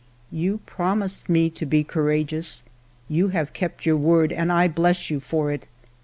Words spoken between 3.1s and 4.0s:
have kept your